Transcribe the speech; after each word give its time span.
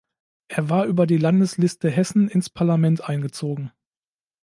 Er 0.47 0.67
war 0.67 0.87
über 0.87 1.05
die 1.05 1.17
Landesliste 1.17 1.87
Hessen 1.91 2.27
ins 2.27 2.49
Parlament 2.49 3.01
eingezogen. 3.07 3.71